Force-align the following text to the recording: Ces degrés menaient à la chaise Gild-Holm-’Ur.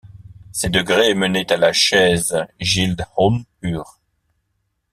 Ces 0.51 0.69
degrés 0.69 1.13
menaient 1.13 1.51
à 1.53 1.57
la 1.57 1.73
chaise 1.73 2.35
Gild-Holm-’Ur. 2.59 3.99